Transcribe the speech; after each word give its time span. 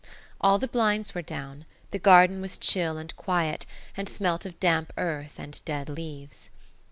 All 0.41 0.57
the 0.57 0.67
blinds 0.67 1.13
were 1.13 1.21
down; 1.21 1.63
the 1.91 1.99
garden 1.99 2.41
was 2.41 2.57
chill 2.57 2.97
and 2.97 3.15
quiet, 3.17 3.67
and 3.95 4.09
smelt 4.09 4.45
of 4.47 4.59
damp 4.59 4.91
earth 4.97 5.35
and 5.37 5.63
dead 5.63 5.89
leaves. 5.89 6.49